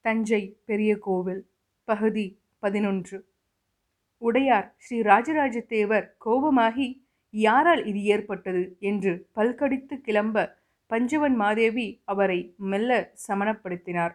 [0.00, 1.50] தஞ்சை பெரிய கோவில்
[1.84, 3.24] பகுதி பதினொன்று.
[4.18, 8.76] உடையார் ஸ்ரீ ராஜராஜ தேவர் கோபமாகி யாரால் இது ஏற்பட்டது?
[8.78, 10.56] என்று பல்கடித்து கிளம்ப
[10.86, 14.14] பஞ்சவன் மாதேவி அவரை மெல்ல சமணப்படுத்தினார்.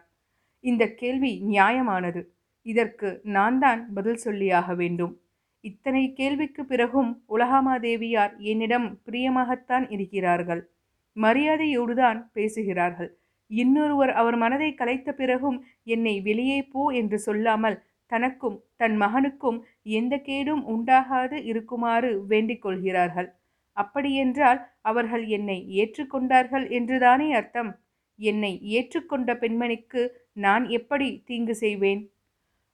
[0.60, 2.22] இந்த கேள்வி நியாயமானது.
[2.62, 5.20] இதற்கு நான் தான் பதில் சொல்லியாக வேண்டும்.
[5.60, 10.70] இத்தனை கேள்விக்கு பிறகும் உலகாமாதேவியார் என்னிடம் பிரியமாகத்தான் இருக்கிறார்கள்.
[11.16, 13.18] மரியாதையோடுதான் பேசுகிறார்கள்.
[13.60, 15.58] இன்னொருவர் அவர் மனதை கலைத்த பிறகும்
[15.94, 17.78] என்னை வெளியே போ என்று சொல்லாமல்
[18.12, 19.58] தனக்கும் தன் மகனுக்கும்
[19.92, 23.28] எந்த கேடும் உண்டாகாது இருக்குமாறு வேண்டிக் கொள்கிறார்கள்.
[23.76, 27.70] அப்படியென்றால் அவர்கள் என்னை ஏற்றுக்கொண்டார்கள் என்றுதானே அர்த்தம்?
[28.18, 30.02] என்னை ஏற்றுக்கொண்ட பெண்மணிக்கு
[30.36, 32.02] நான் எப்படி தீங்கு செய்வேன்?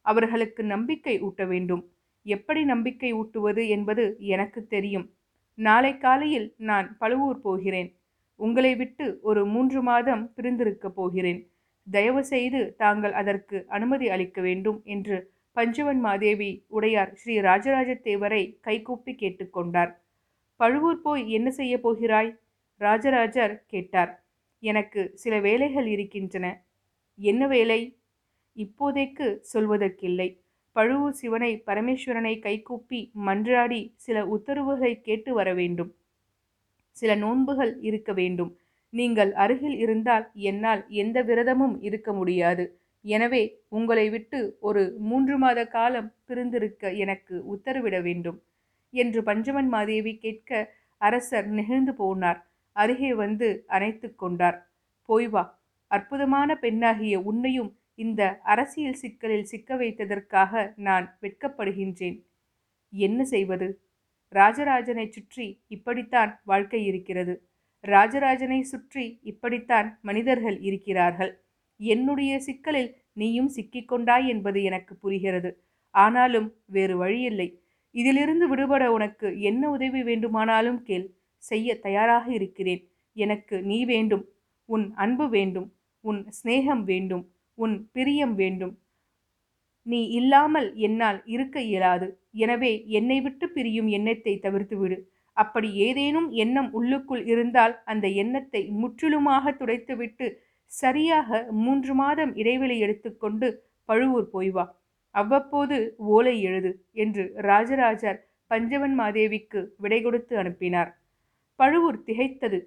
[0.07, 1.83] அவர்களுக்கு நம்பிக்கை ஊட்ட வேண்டும்.
[2.27, 4.05] எப்படி நம்பிக்கை ஊட்டுவது என்பது
[4.35, 5.07] எனக்கு தெரியும்.
[5.59, 7.91] நாளை காலையில் நான் பழுவூர் போகிறேன்.
[8.41, 11.41] உங்களை விட்டு ஒரு மூன்று மாதம் பிரிந்திருக்கப் போகிறேன்.
[11.87, 15.16] தயவு செய்து தாங்கள் அதற்கு அனுமதி அளிக்க வேண்டும் என்று
[15.57, 19.93] பஞ்சவன் மாதேவி உடையார் ஸ்ரீ ராஜராஜ தேவரை கைகூப்பி கேட்டுக்கொண்டார்
[20.61, 22.30] பழுவூர் போய் என்ன செய்ய போகிறாய்?
[22.80, 24.13] ராஜராஜர் கேட்டார்.
[24.63, 26.46] எனக்கு சில வேலைகள் இருக்கின்றன.
[27.18, 27.80] என்ன வேலை?
[28.57, 30.29] இப்போதைக்கு சொல்வதற்கில்லை.
[30.77, 35.91] பழுவூர் சிவனை பரமேஸ்வரனை கைகூப்பி மன்றாடி சில உத்தரவுகளை கேட்டு வர வேண்டும்.
[36.96, 38.52] சில நோன்புகள் இருக்க வேண்டும்.
[38.93, 42.65] நீங்கள் அருகில் இருந்தால் என்னால் எந்த விரதமும் இருக்க முடியாது.
[43.05, 48.38] எனவே உங்களை விட்டு ஒரு மூன்று மாத காலம் பிரிந்திருக்க எனக்கு உத்தரவிட வேண்டும்
[48.95, 50.51] என்று பஞ்சமன் மாதேவி கேட்க
[51.01, 52.41] அரசர் நெகிழ்ந்து போனார்.
[52.77, 54.59] அருகே வந்து அணைத்து கொண்டார்.
[55.09, 55.45] போய் வா
[55.91, 60.52] அற்புதமான பெண்ணாகிய உன்னையும் இந்த அரசியல் சிக்கலில் சிக்க வைத்ததற்காக
[60.87, 62.18] நான் வெட்கப்படுகின்றேன்.
[62.93, 63.68] என்ன செய்வது?
[64.33, 67.49] ராஜராஜனை சுற்றி இப்படித்தான் வாழ்க்கை இருக்கிறது.
[67.81, 71.45] ராஜராஜனை சுற்றி இப்படித்தான் மனிதர்கள் இருக்கிறார்கள்.
[71.77, 75.65] என்னுடைய சிக்கலில் நீயும் சிக்கிக்கொண்டாய் என்பது எனக்கு புரிகிறது.
[75.91, 77.62] ஆனாலும் வேறு வழியில்லை.
[77.91, 81.15] இதிலிருந்து விடுபட உனக்கு என்ன உதவி வேண்டுமானாலும் கேள்.
[81.37, 82.89] செய்ய தயாராக இருக்கிறேன்.
[83.13, 84.29] எனக்கு நீ வேண்டும்.
[84.65, 85.73] உன் அன்பு வேண்டும்.
[86.01, 87.31] உன் சிநேகம் வேண்டும்.
[87.55, 88.79] உன் பிரியம் வேண்டும்.
[89.83, 92.20] நீ இல்லாமல் என்னால் இருக்க இயலாது.
[92.35, 94.99] எனவே என்னை விட்டு பிரியும் எண்ணத்தை தவிர்த்துவிடு
[95.37, 100.27] அப்படி ஏதேனும் எண்ணம் உள்ளுக்குள் இருந்தால் அந்த எண்ணத்தை முற்றிலுமாக துடைத்துவிட்டு
[100.71, 103.47] சரியாக மூன்று மாதம் இடைவெளி எடுத்துக்கொண்டு
[103.89, 104.65] பழுவூர் போய் வா.
[105.15, 105.77] அவ்வப்போது
[106.17, 108.19] ஓலை எழுது என்று ராஜராஜர்
[108.51, 110.91] பஞ்சவன் மாதேவிக்கு விடை கொடுத்து அனுப்பினார்.
[111.59, 112.59] பழுவூர் திகைத்தது.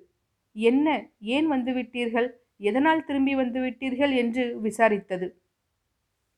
[0.55, 0.87] என்ன
[1.35, 2.27] ஏன் வந்துவிட்டீர்கள்?
[2.61, 5.27] எதனால் திரும்பி வந்துவிட்டீர்கள் என்று விசாரித்தது.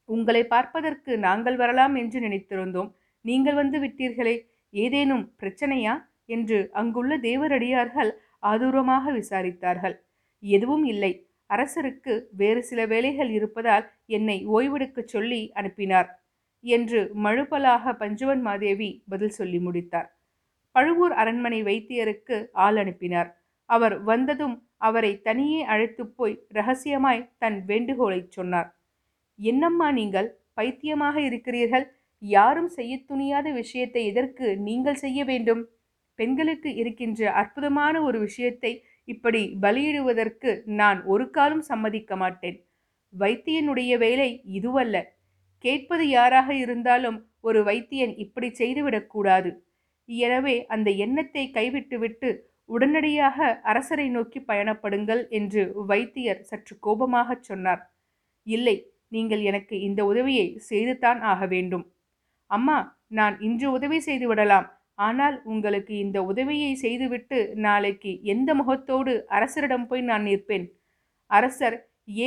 [0.09, 2.91] உங்களை பார்ப்பதற்கு நாங்கள் வரலாம் என்று நினைத்திருந்தோம்.
[3.25, 4.35] நீங்கள் வந்து விட்டீர்களே
[4.73, 5.93] ஏதேனும் பிரச்சனையா?
[6.25, 8.11] என்று அங்குள்ள தேவரடியார்கள்
[8.43, 9.95] ஆதூரமாக விசாரித்தார்கள்.
[10.43, 11.11] எதுவும் இல்லை.
[11.49, 13.85] அரசருக்கு வேறு சில வேலைகள் இருப்பதால்
[14.17, 16.09] என்னை ஓய்வெடுக்கச் சொல்லி அனுப்பினார்
[16.63, 20.07] என்று மழுப்பலாக பஞ்சவன் மாதேவி பதில் சொல்லி முடித்தார்.
[20.75, 23.29] பழுவூர் அரண்மனை வைத்தியருக்கு ஆள் அனுப்பினார்.
[23.69, 24.55] அவர் வந்ததும்
[24.87, 28.69] அவரை தனியே அழைத்து போய் ரகசியமாய் தன் வேண்டுகோளை சொன்னார்.
[29.39, 30.29] என்னம்மா நீங்கள்?
[30.53, 31.85] பைத்தியமாக இருக்கிறீர்கள்.
[32.21, 35.63] யாரும் செய்ய துணியாத விஷயத்தை எதற்கு நீங்கள் செய்ய வேண்டும்?
[36.19, 38.71] பெண்களுக்கு இருக்கின்ற அற்புதமான ஒரு விஷயத்தை
[39.07, 42.57] இப்படி பலியிடுவதற்கு நான் ஒரு காலம் சம்மதிக்க மாட்டேன்.
[43.13, 44.95] வைத்தியனுடைய வேலை இதுவல்ல.
[45.63, 49.51] கேட்பது யாராக இருந்தாலும் ஒரு வைத்தியன் இப்படி செய்துவிடக்கூடாது
[50.09, 52.29] எனவே அந்த எண்ணத்தை கைவிட்டுவிட்டு
[52.69, 53.37] உடனடியாக
[53.71, 55.61] அரசரை நோக்கி பயணப்படுங்கள் என்று
[55.91, 57.81] வைத்தியர் சற்று கோபமாகச் சொன்னார்.
[58.47, 58.75] இல்லை
[59.07, 61.85] நீங்கள் எனக்கு இந்த உதவியை செய்துதான் ஆக வேண்டும்.
[62.51, 64.67] அம்மா நான் இன்று உதவி செய்து விடலாம்.
[64.93, 70.65] ஆனால் உங்களுக்கு இந்த உதவியை செய்துவிட்டு நாளைக்கு எந்த முகத்தோடு அரசரிடம் போய் நான் நிற்பேன்?
[71.31, 71.77] அரசர்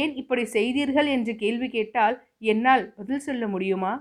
[0.01, 3.93] ஏன் இப்படி செய்தீர்கள் என்று கேள்வி கேட்டால் என்னால் பதில் சொல்ல முடியுமா?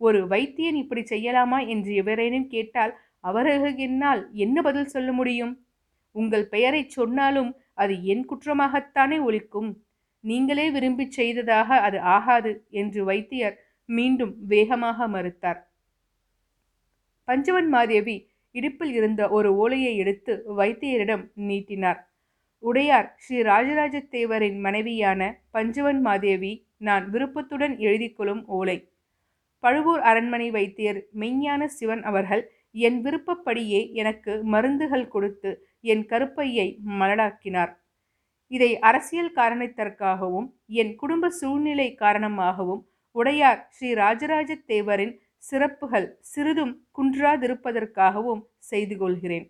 [0.00, 5.54] ஒரு வைத்தியன் இப்படி செய்யலாமா என்று எவரேனும் கேட்டால் அவர்களுக்கு என்னால் என்ன பதில் சொல்ல முடியும்?
[6.14, 9.70] உங்கள் பெயரை சொன்னாலும் அது என் குற்றமாகத்தானே ஒழிக்கும்
[10.24, 13.56] நீங்களே விரும்பி செய்ததாக அது ஆகாது என்று வைத்தியர்
[13.88, 15.60] மீண்டும் வேகமாக மறுத்தார்.
[17.28, 18.16] பஞ்சவன் மாதேவி
[18.54, 22.00] இடுப்பில் இருந்த ஒரு ஓலையை எடுத்து வைத்தியரிடம் நீட்டினார்.
[22.62, 25.20] உடையார் ஸ்ரீ ராஜராஜ தேவரின் மனைவியான
[25.50, 28.78] பஞ்சவன் மாதேவி நான் விருப்பத்துடன் எழுதிக்கொள்ளும் ஓலை.
[29.64, 32.42] பழுவூர் அரண்மனை வைத்தியர் மெய்ஞான சிவன் அவர்கள்
[32.86, 35.50] என் விருப்பப்படியே எனக்கு மருந்துகள் கொடுத்து
[35.92, 36.66] என் கருப்பையை
[37.00, 37.72] மலடாக்கினார்.
[38.50, 40.48] இதை அரசியல் காரணத்திற்காகவும்
[40.80, 42.82] என் குடும்ப சூழ்நிலை காரணமாகவும்
[43.16, 45.14] உடையார் ஸ்ரீ ராஜராஜ தேவரின்
[45.46, 49.46] சிறப்புகள் சிறிதும் குன்றாதிருப்பதற்காகவும் செய்து கொள்கிறேன்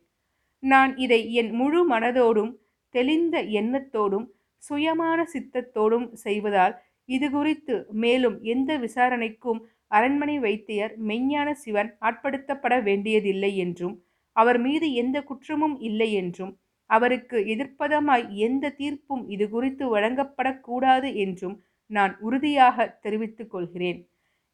[0.62, 2.52] நான் இதை என் முழு மனதோடும்
[2.94, 4.26] தெளிந்த எண்ணத்தோடும்
[4.62, 6.74] சுயமான சித்தத்தோடும் செய்வதால்
[7.08, 9.60] இது குறித்து மேலும் எந்த விசாரணைக்கும்
[9.90, 13.94] அரண்மனை வைத்தியர் மெஞ்ஞான சிவன் ஆட்படுத்தப்பட வேண்டியதில்லை என்றும்
[14.36, 16.52] அவர் மீது எந்த குற்றமும் இல்லை என்றும்
[16.90, 21.56] அவருக்கு எதிர்ப்பதமாய் எந்த தீர்ப்பும் இது குறித்து வழங்கப்படக்கூடாது என்றும்
[21.90, 24.00] நான் உறுதியாக தெரிவித்துக் கொள்கிறேன்.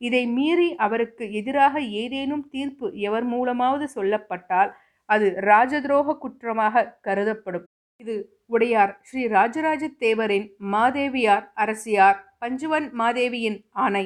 [0.06, 4.70] இதை மீறி அவருக்கு எதிராக ஏதேனும் தீர்ப்பு எவர் மூலமாவது சொல்லப்பட்டால்
[5.08, 7.66] அது ராஜதுரோக குற்றமாக கருதப்படும்.
[8.00, 8.14] இது
[8.46, 14.04] உடையார் ஸ்ரீ ராஜராஜ தேவரின் மாதேவியார் அரசியார் பஞ்சுவன் மாதேவியின் ஆணை.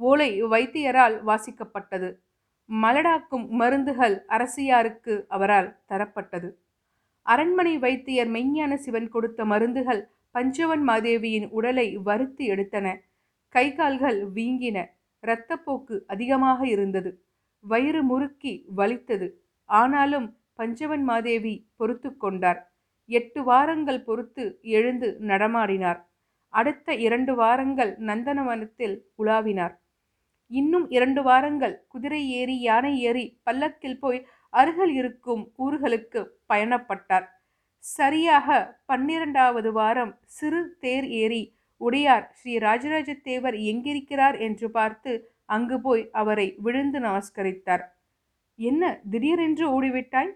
[0.00, 2.08] ஓலை வைத்தியரால் வாசிக்கப்பட்டது.
[2.68, 6.48] மலடாக்கும் மருந்துகள் அரசியாருக்கு அவரால் தரப்பட்டது.
[7.26, 10.02] அரண்மனை வைத்தியர் மெய்ஞான சிவன் கொடுத்த மருந்துகள்
[10.34, 12.86] பஞ்சவன் மாதேவியின் உடலை வருத்தி எடுத்தன.
[13.54, 14.78] கை கால்கள் வீங்கின.
[15.24, 17.10] இரத்தப்போக்கு அதிகமாக இருந்தது.
[17.64, 19.28] வயிறு முறுக்கி வலித்தது.
[19.70, 22.60] ஆனாலும் பஞ்சவன் மாதேவி பொறுத்து கொண்டார்.
[23.08, 24.44] எட்டு வாரங்கள் பொறுத்து
[24.76, 26.00] எழுந்து நடமாடினார்.
[26.54, 29.74] அடுத்த இரண்டு வாரங்கள் நந்தனவனத்தில் உலாவினார்.
[30.50, 34.20] இன்னும் இரண்டு வாரங்கள் குதிரை ஏறி யானை ஏறி பல்லக்கில் போய்
[34.52, 36.20] அருகில் இருக்கும் ஊர்களுக்கு
[36.52, 37.26] பயணப்பட்டார்.
[37.84, 38.48] சரியாக
[38.86, 41.42] பன்னிரண்டாவது வாரம் சிறு தேர் ஏறி
[41.86, 45.12] உடையார் ஸ்ரீ ராஜராஜ தேவர் எங்கிருக்கிறார் என்று பார்த்து
[45.46, 47.84] அங்கு போய் அவரை விழுந்து நமஸ்கரித்தார்.
[48.58, 50.30] என்ன திடீரென்று ஓடிவிட்டாய்?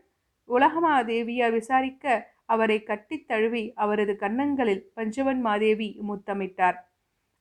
[0.48, 2.04] உலகமாதேவியார் விசாரிக்க
[2.46, 6.78] அவரை கட்டித் தழுவி அவரது கன்னங்களில் பஞ்சவன் மாதேவி முத்தமிட்டார்.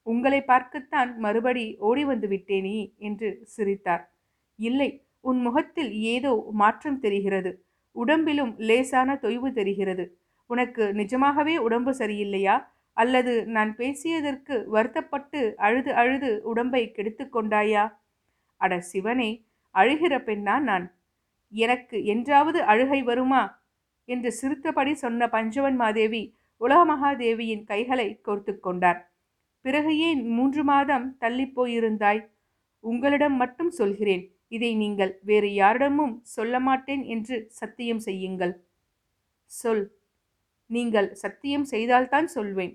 [0.08, 4.04] உங்களை பார்க்கத்தான் மறுபடி ஓடி வந்து விட்டேனே என்று சிரித்தார்.
[4.60, 4.90] இல்லை
[5.22, 7.52] உன் முகத்தில் ஏதோ மாற்றம் தெரிகிறது.
[7.96, 10.06] உடம்பிலும் லேசான தொய்வு தெரிகிறது.
[10.50, 12.56] உனக்கு நிஜமாகவே உடம்பு சரியில்லையா?
[12.98, 17.84] அல்லது நான் பேசியதற்கு வருத்தப்பட்டு அழுது அழுது உடம்பை கெடுத்து கொண்டாயா?
[18.62, 19.30] அட சிவனே
[19.76, 20.86] அழுகிற பெண்ணா நான்?
[21.54, 23.44] எனக்கு என்றாவது அழுகை வருமா?
[24.10, 26.24] என்று சிரித்தபடி சொன்ன பஞ்சவன் மாதேவி
[26.62, 29.00] உலகமகாதேவியின் கைகளை கோர்த்து கொண்டார்.
[29.66, 32.22] பிறகு ஏன் மூன்று மாதம் தள்ளிப்போயிருந்தாய்
[32.84, 38.54] உங்களிடம் மட்டும் சொல்கிறேன் இதை நீங்கள் வேறு யாரிடமும் சொல்ல மாட்டேன் என்று சத்தியம் செய்யுங்கள்.
[39.52, 39.86] சொல்.
[40.70, 42.74] நீங்கள் சத்தியம் செய்தால்தான் சொல்வேன்.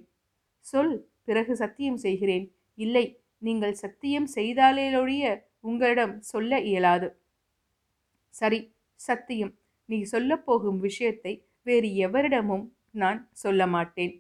[0.67, 0.95] சொல்
[1.25, 2.47] பிறகு சத்தியம் செய்கிறேன்.
[2.79, 3.05] இல்லை
[3.39, 5.25] நீங்கள் சத்தியம் செய்தாலேலொழிய
[5.61, 7.09] உங்களிடம் சொல்ல இயலாது.
[8.35, 8.61] சரி
[9.01, 9.53] சத்தியம்.
[9.89, 11.33] நீ சொல்லப்போகும் விஷயத்தை
[11.63, 14.13] வேறு எவரிடமும் நான் சொல்ல மாட்டேன்.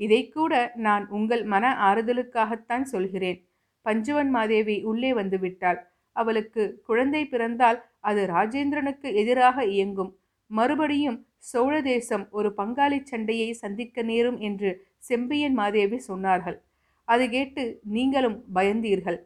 [0.00, 3.38] இதை கூட நான் உங்கள் மன ஆறுதலுக்காகத்தான் சொல்கிறேன்.
[3.86, 5.80] பஞ்சுவன் மாதேவி உள்ளே வந்து விட்டாள்
[6.16, 10.12] அவளுக்கு குழந்தை பிறந்தால் அது ராஜேந்திரனுக்கு எதிராக இயங்கும்.
[10.50, 16.58] மறுபடியும் சோழ தேசம் ஒரு பங்காளி சண்டையை சந்திக்க நேரும் என்று செம்பியன் மாதேவி சொன்னார்கள்.
[17.04, 19.18] அது கேட்டு நீங்களும் பயந்தீர்கள்.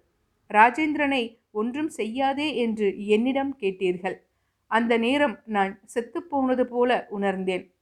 [0.50, 4.16] ராஜேந்திரனை ஒன்றும் செய்யாதே என்று என்னிடம் கேட்டீர்கள்.
[4.66, 7.72] அந்த நேரம் நான் செத்துப்போனது போல உணர்ந்தேன்.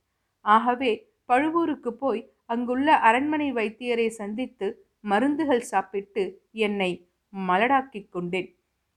[0.40, 6.90] ஆகவே பழுவூருக்கு போய் அங்குள்ள அரண்மனை வைத்தியரை சந்தித்து மருந்துகள் சாப்பிட்டு என்னை
[7.32, 8.48] மலடாக்கிக் கொண்டேன்.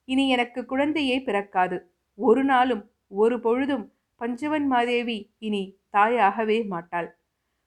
[0.06, 1.78] இனி எனக்கு குழந்தையே பிறக்காது.
[2.16, 3.86] ஒரு நாளும் ஒரு பொழுதும்
[4.22, 7.10] பஞ்சவன் மாதேவி இனி தாயாகவே மாட்டாள்.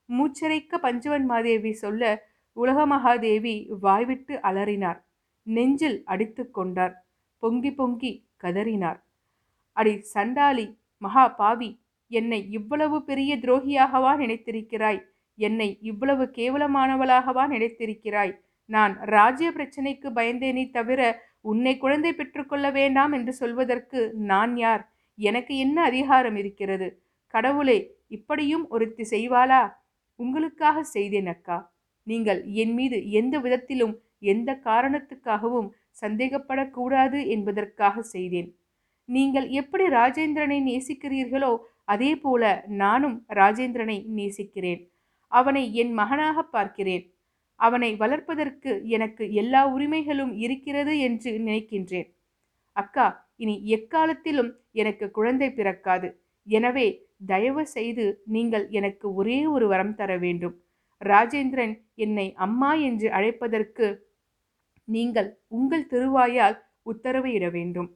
[0.09, 2.03] மூச்சரைக்க பஞ்சவன் மாதேவி சொல்ல
[2.56, 5.00] உலகமகாதேவி வாய்விட்டு அலறினார்.
[5.43, 6.95] நெஞ்சில் அடித்து கொண்டார்.
[7.39, 8.12] பொங்கி பொங்கி
[8.43, 8.99] கதறினார்.
[9.73, 10.67] அடி சண்டாளி
[11.03, 11.71] மகா பாவி
[12.11, 15.00] என்னை இவ்வளவு பெரிய துரோகியாகவா நினைத்திருக்கிறாய்?
[15.39, 18.33] என்னை இவ்வளவு கேவலமானவளாகவா நினைத்திருக்கிறாய்?
[18.67, 21.00] நான் ராஜ்ய பிரச்சனைக்கு பயந்தேனே தவிர
[21.40, 24.83] உன்னை குழந்தை பெற்றுக்கொள்ள வேண்டாம் என்று சொல்வதற்கு நான் யார்?
[25.18, 26.88] எனக்கு என்ன அதிகாரம் இருக்கிறது?
[27.26, 29.62] கடவுளே இப்படியும் ஒருத்தி செய்வாளா?
[30.16, 31.58] உங்களுக்காக செய்தேன் அக்கா.
[32.02, 35.68] நீங்கள் என் மீது எந்த விதத்திலும் எந்த காரணத்துக்காகவும்
[36.02, 38.48] சந்தேகப்படக்கூடாது என்பதற்காக செய்தேன்.
[39.04, 41.52] நீங்கள் எப்படி ராஜேந்திரனை நேசிக்கிறீர்களோ
[41.84, 44.80] அதே போல நானும் ராஜேந்திரனை நேசிக்கிறேன்.
[45.32, 47.04] அவனை என் மகனாக பார்க்கிறேன்.
[47.60, 52.08] அவனை வளர்ப்பதற்கு எனக்கு எல்லா உரிமைகளும் இருக்கிறது என்று நினைக்கின்றேன்.
[52.72, 53.06] அக்கா
[53.40, 56.09] இனி எக்காலத்திலும் எனக்கு குழந்தை பிறக்காது.
[56.47, 56.87] எனவே
[57.26, 58.04] தயவு செய்து
[58.35, 60.54] நீங்கள் எனக்கு ஒரே ஒரு வரம் தர வேண்டும்.
[61.02, 63.87] ராஜேந்திரன் என்னை அம்மா என்று அழைப்பதற்கு
[64.88, 67.88] நீங்கள் உங்கள் திருவாயால் உத்தரவு இட வேண்டும்.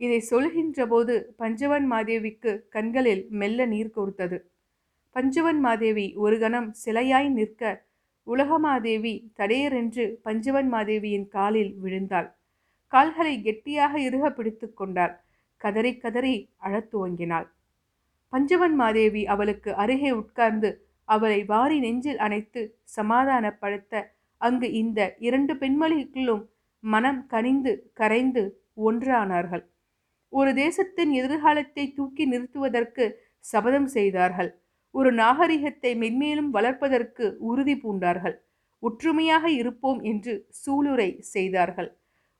[0.00, 4.38] இதை சொல்கின்ற போது பஞ்சவன் மாதேவிக்கு கண்களில் மெல்ல நீர் கொடுத்தது.
[5.16, 7.62] பஞ்சவன் மாதேவி ஒரு கணம் சிலையாய் நிற்க
[8.26, 12.28] உலகமாதேவி தடையரென்று பஞ்சவன் மாதேவியின் காலில் விழுந்தாள்.
[12.92, 15.14] கால்களை கெட்டியாக இறுக பிடித்து கொண்டாள்.
[15.60, 17.46] கதறி கதறி அழத் துவங்கினாள்.
[18.32, 20.70] பஞ்சவன் மாதேவி அவளுக்கு அருகே உட்கார்ந்து
[21.04, 24.02] அவளை வாரி நெஞ்சில் அணைத்து சமாதானப்படுத்த
[24.40, 26.44] அங்கு இந்த இரண்டு பெண்மணிகளும்
[26.84, 28.42] மனம் கனிந்து கரைந்து
[28.76, 29.64] ஒன்றானார்கள்.
[30.32, 33.04] ஒரு தேசத்தின் எதிர்காலத்தை தூக்கி நிறுத்துவதற்கு
[33.44, 34.50] சபதம் செய்தார்கள்.
[34.94, 38.36] ஒரு நாகரிகத்தை மென்மேலும் வளர்ப்பதற்கு உறுதி பூண்டார்கள்.
[38.82, 40.34] ஒற்றுமையாக இருப்போம் என்று
[40.66, 41.90] சூளுரை செய்தார்கள்.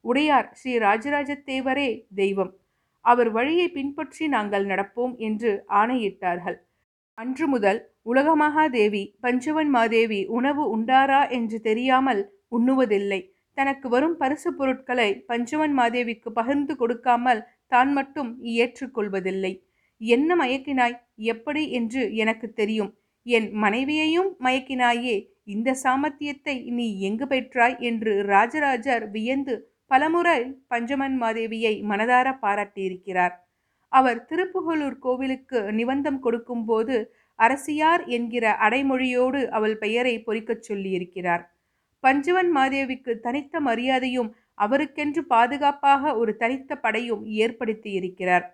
[0.05, 2.53] உடையார் ஸ்ரீ ராஜராஜ தேவரே தெய்வம்.
[3.05, 5.51] அவர் வழியை பின்பற்றி நாங்கள் நடப்போம் என்று
[5.81, 6.59] ஆணையிட்டார்கள்.
[7.19, 13.21] அன்று முதல் உலகமகாதேவி பஞ்சவன் மாதேவி உணவு உண்டாரா என்று தெரியாமல் உண்ணுவதில்லை.
[13.57, 19.53] தனக்கு வரும் பரிசு பொருட்களை பஞ்சவன் மாதேவிக்கு பகிர்ந்து கொடுக்காமல் தான் மட்டும் ஏற்றுக்கொள்வதில்லை
[20.01, 20.97] என்ன மயக்கினாய்?
[21.17, 22.91] எப்படி என்று எனக்கு தெரியும்.
[23.27, 25.17] என் மனைவியையும் மயக்கினாயே.
[25.45, 27.77] இந்த சாமர்த்தியத்தை நீ எங்கு பெற்றாய்?
[27.81, 29.55] என்று ராஜராஜர் வியந்து
[29.91, 30.39] பலமுறை
[30.71, 33.35] பஞ்சமன் மாதேவியை மனதார பாராட்டியிருக்கிறார்.
[33.93, 36.97] அவர் திருப்புகலூர் கோவிலுக்கு நிபந்தம் கொடுக்கும்போது
[37.39, 41.45] அரசியார் என்கிற அடைமொழியோடு அவள் பெயரை பொறிக்கச் சொல்லியிருக்கிறார்.
[42.05, 48.47] பஞ்சவன் மாதேவிக்கு தனித்த மரியாதையும் அவருக்கென்று பாதுகாப்பாக ஒரு தனித்த படையும் ஏற்படுத்தி இருக்கிறார்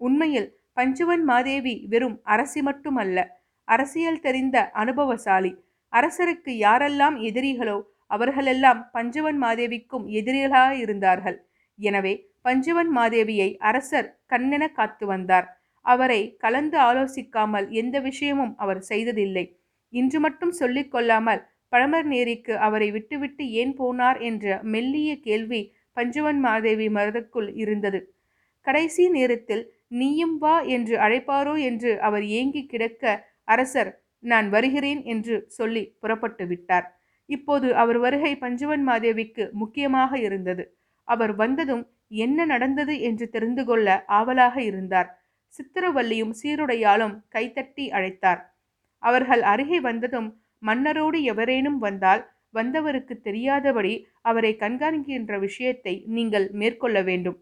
[0.00, 3.18] உண்மையில் பஞ்சவன் மாதேவி வெறும் அரசி மட்டுமல்ல
[3.68, 5.52] அரசியல் தெரிந்த அனுபவசாலி
[5.92, 7.78] அரசருக்கு யாரெல்லாம் எதிரிகளோ
[8.10, 11.38] அவர்களெல்லாம் பஞ்சவன் மாதேவிக்கும் எதிரிகளாக இருந்தார்கள்.
[11.78, 12.14] எனவே
[12.46, 15.46] பஞ்சவன் மாதேவியை அரசர் கண்ணென காத்து வந்தார்.
[15.86, 19.44] அவரை கலந்து ஆலோசிக்காமல் எந்த விஷயமும் அவர் செய்ததில்லை.
[19.92, 25.60] இன்று மட்டும் சொல்லிக் கொள்ளாமல் பழமர் நேரிக்கு அவரை விட்டுவிட்டு ஏன் போனார் என்ற மெல்லிய கேள்வி
[25.96, 28.00] பஞ்சவன் மாதேவி மரதுக்குள் இருந்தது.
[28.66, 29.64] கடைசி நேரத்தில்
[30.00, 33.04] நீயும் வா என்று அழைப்பாரோ என்று அவர் ஏங்கி கிடக்க
[33.44, 33.90] அரசர்
[34.22, 36.86] நான் வருகிறேன் என்று சொல்லி புறப்பட்டு விட்டார்.
[37.30, 40.64] இப்போது அவர் வருகை பஞ்சவன் மாதேவிக்கு முக்கியமாக இருந்தது.
[41.08, 41.84] அவர் வந்ததும்
[42.18, 43.86] என்ன நடந்தது என்று தெரிந்து கொள்ள
[44.18, 45.08] ஆவலாக இருந்தார்.
[45.54, 48.40] சித்திரவல்லியும் சீருடையாலும் கைத்தட்டி அழைத்தார்.
[49.02, 50.28] அவர்கள் அருகே வந்ததும்
[50.62, 52.22] மன்னரோடு எவரேனும் வந்தால்
[52.54, 53.92] வந்தவருக்கு தெரியாதபடி
[54.22, 57.38] அவரை கண்காணிக்கின்ற விஷயத்தை நீங்கள் மேற்கொள்ள வேண்டும்.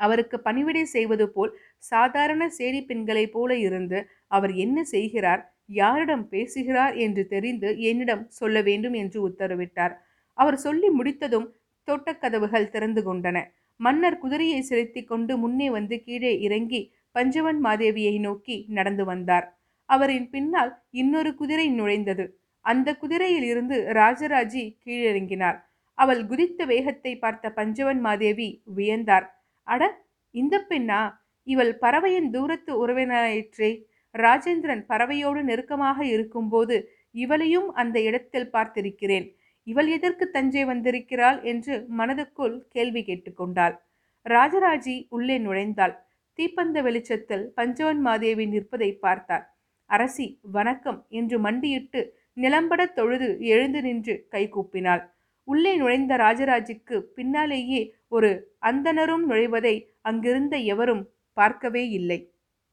[0.00, 1.52] அவருக்கு பணிவிடை செய்வது போல்
[1.82, 5.42] சாதாரண சேரி பெண்களைப் போல இருந்து அவர் என்ன செய்கிறார்?
[5.68, 9.94] யாரிடம் பேசுகிறார் என்று தெரிந்து என்னிடம் சொல்ல வேண்டும் என்று உத்தரவிட்டார்.
[10.38, 11.54] அவர் சொல்லி முடித்ததும்
[11.88, 13.44] தோட்டக்கதவுகள் திறந்து கொண்டன.
[13.76, 19.46] மன்னர் குதிரையை செலுத்தி கொண்டு முன்னே வந்து கீழே இறங்கி பஞ்சவன் மாதேவியை நோக்கி நடந்து வந்தார்.
[19.88, 22.24] அவரின் பின்னால் இன்னொரு குதிரை நுழைந்தது.
[22.60, 25.58] அந்த குதிரையில் இருந்து ராஜராஜி கீழிறங்கினார்.
[25.94, 29.26] அவள் குதித்த வேகத்தை பார்த்த பஞ்சவன் மாதேவி வியந்தார்.
[29.62, 29.82] அட
[30.30, 31.00] இந்த பெண்ணா?
[31.46, 33.70] இவள் பறவையின் தூரத்து உறவினராயிற்றே.
[34.18, 36.76] ராஜேந்திரன் பறவையோடு நெருக்கமாக இருக்கும்போது
[37.14, 39.26] இவளையும் அந்த இடத்தில் பார்த்திருக்கிறேன்.
[39.66, 43.74] இவள் எதற்கு தஞ்சை வந்திருக்கிறாள் என்று மனதுக்குள் கேள்வி கேட்டுக்கொண்டாள்.
[44.26, 45.94] ராஜராஜி உள்ளே நுழைந்தாள்.
[46.38, 49.46] தீப்பந்த வெளிச்சத்தில் பஞ்சவன் மாதேவி நிற்பதை பார்த்தார்
[49.90, 52.00] அரசி வணக்கம் என்று மண்டியிட்டு
[52.36, 55.02] நிலம்பட தொழுது எழுந்து நின்று கைகூப்பினாள்
[55.48, 61.04] உள்ளே நுழைந்த ராஜராஜுக்கு பின்னாலேயே ஒரு அந்தனரும் நுழைவதை அங்கிருந்த எவரும்
[61.36, 62.18] பார்க்கவே இல்லை.